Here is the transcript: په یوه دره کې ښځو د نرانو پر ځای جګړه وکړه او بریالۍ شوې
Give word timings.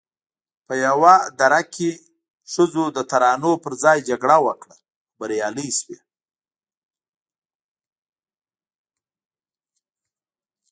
په 0.67 0.73
یوه 0.85 1.15
دره 1.39 1.61
کې 1.73 1.89
ښځو 2.53 2.85
د 2.95 2.97
نرانو 3.09 3.51
پر 3.63 3.73
ځای 3.83 3.97
جګړه 4.09 4.37
وکړه 4.45 4.75
او 4.81 4.85
بریالۍ 5.19 5.69
شوې 5.79 5.99